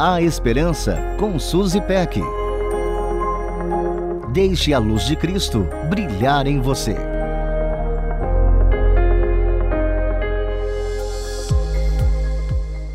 A 0.00 0.22
Esperança 0.22 0.96
com 1.18 1.40
Suzy 1.40 1.80
Peck. 1.80 2.20
Deixe 4.32 4.72
a 4.72 4.78
luz 4.78 5.04
de 5.04 5.16
Cristo 5.16 5.66
brilhar 5.90 6.46
em 6.46 6.60
você. 6.60 6.94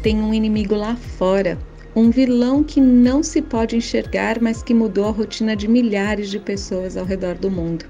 Tem 0.02 0.22
um 0.22 0.34
inimigo 0.34 0.76
lá 0.76 0.96
fora, 0.96 1.60
um 1.94 2.10
vilão 2.10 2.64
que 2.64 2.80
não 2.80 3.22
se 3.22 3.42
pode 3.42 3.76
enxergar, 3.76 4.42
mas 4.42 4.64
que 4.64 4.74
mudou 4.74 5.10
a 5.10 5.12
rotina 5.12 5.58
de 5.58 5.68
milhares 5.68 6.30
de 6.30 6.40
pessoas 6.40 6.96
ao 6.96 7.04
redor 7.04 7.36
do 7.36 7.52
mundo. 7.52 7.84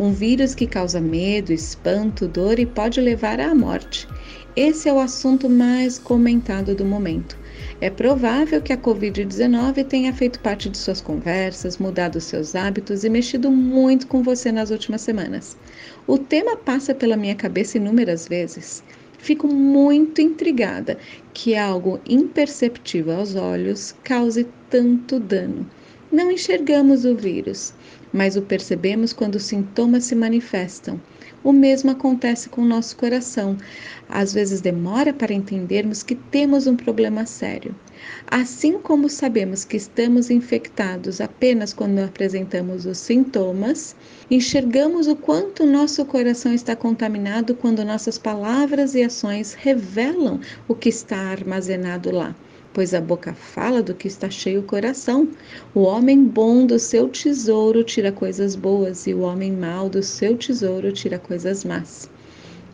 Um 0.00 0.10
vírus 0.10 0.56
que 0.56 0.66
causa 0.66 1.00
medo, 1.00 1.52
espanto, 1.52 2.26
dor 2.26 2.58
e 2.58 2.66
pode 2.66 3.00
levar 3.00 3.38
à 3.38 3.54
morte. 3.54 4.08
Esse 4.56 4.88
é 4.88 4.92
o 4.92 4.98
assunto 4.98 5.48
mais 5.48 5.96
comentado 5.96 6.74
do 6.74 6.84
momento. 6.84 7.37
É 7.80 7.88
provável 7.88 8.60
que 8.60 8.72
a 8.72 8.76
Covid-19 8.76 9.86
tenha 9.86 10.12
feito 10.12 10.40
parte 10.40 10.68
de 10.68 10.76
suas 10.76 11.00
conversas, 11.00 11.78
mudado 11.78 12.20
seus 12.20 12.56
hábitos 12.56 13.04
e 13.04 13.08
mexido 13.08 13.52
muito 13.52 14.08
com 14.08 14.20
você 14.20 14.50
nas 14.50 14.70
últimas 14.70 15.02
semanas. 15.02 15.56
O 16.04 16.18
tema 16.18 16.56
passa 16.56 16.92
pela 16.92 17.16
minha 17.16 17.36
cabeça 17.36 17.78
inúmeras 17.78 18.26
vezes. 18.26 18.82
Fico 19.16 19.46
muito 19.46 20.20
intrigada 20.20 20.98
que 21.32 21.54
algo 21.54 22.00
imperceptível 22.04 23.14
aos 23.14 23.36
olhos 23.36 23.94
cause 24.02 24.44
tanto 24.68 25.20
dano. 25.20 25.64
Não 26.10 26.32
enxergamos 26.32 27.04
o 27.04 27.14
vírus, 27.14 27.74
mas 28.10 28.34
o 28.34 28.40
percebemos 28.40 29.12
quando 29.12 29.34
os 29.34 29.42
sintomas 29.42 30.04
se 30.04 30.14
manifestam. 30.14 30.98
O 31.44 31.52
mesmo 31.52 31.90
acontece 31.90 32.48
com 32.48 32.62
o 32.62 32.66
nosso 32.66 32.96
coração. 32.96 33.58
Às 34.08 34.32
vezes 34.32 34.62
demora 34.62 35.12
para 35.12 35.34
entendermos 35.34 36.02
que 36.02 36.14
temos 36.14 36.66
um 36.66 36.74
problema 36.74 37.26
sério. 37.26 37.74
Assim 38.26 38.78
como 38.78 39.06
sabemos 39.10 39.66
que 39.66 39.76
estamos 39.76 40.30
infectados 40.30 41.20
apenas 41.20 41.74
quando 41.74 41.98
apresentamos 41.98 42.86
os 42.86 42.96
sintomas, 42.96 43.94
enxergamos 44.30 45.08
o 45.08 45.14
quanto 45.14 45.66
nosso 45.66 46.02
coração 46.06 46.54
está 46.54 46.74
contaminado 46.74 47.54
quando 47.54 47.84
nossas 47.84 48.16
palavras 48.16 48.94
e 48.94 49.02
ações 49.02 49.52
revelam 49.52 50.40
o 50.66 50.74
que 50.74 50.88
está 50.88 51.18
armazenado 51.18 52.10
lá 52.10 52.34
pois 52.78 52.94
a 52.94 53.00
boca 53.00 53.34
fala 53.34 53.82
do 53.82 53.92
que 53.92 54.06
está 54.06 54.30
cheio 54.30 54.60
o 54.60 54.62
coração. 54.62 55.26
O 55.74 55.80
homem 55.80 56.22
bom 56.22 56.64
do 56.64 56.78
seu 56.78 57.08
tesouro 57.08 57.82
tira 57.82 58.12
coisas 58.12 58.54
boas, 58.54 59.04
e 59.08 59.12
o 59.12 59.22
homem 59.22 59.50
mau 59.50 59.88
do 59.88 60.00
seu 60.00 60.36
tesouro 60.36 60.92
tira 60.92 61.18
coisas 61.18 61.64
más. 61.64 62.08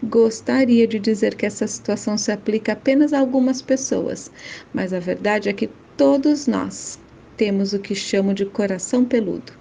Gostaria 0.03 0.87
de 0.87 0.99
dizer 0.99 1.35
que 1.35 1.47
essa 1.47 1.67
situação 1.67 2.19
se 2.19 2.31
aplica 2.31 2.75
apenas 2.75 3.15
a 3.15 3.19
algumas 3.19 3.63
pessoas, 3.63 4.31
mas 4.75 4.93
a 4.93 5.01
verdade 5.01 5.49
é 5.49 5.55
que 5.55 5.71
todos 5.97 6.47
nós 6.47 6.99
temos 7.39 7.73
o 7.73 7.79
que 7.79 7.95
chamo 7.95 8.35
de 8.35 8.45
coração 8.45 9.07
peludo. 9.07 9.55